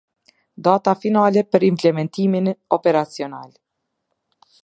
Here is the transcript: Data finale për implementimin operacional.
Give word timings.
Data 0.67 0.93
finale 1.01 1.43
për 1.55 1.65
implementimin 1.67 2.49
operacional. 2.79 3.47